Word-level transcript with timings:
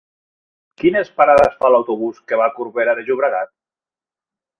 Quines 0.83 1.11
parades 1.19 1.59
fa 1.59 1.69
l'autobús 1.73 2.17
que 2.31 2.39
va 2.41 2.47
a 2.47 2.53
Corbera 2.61 2.97
de 3.01 3.05
Llobregat? 3.11 3.53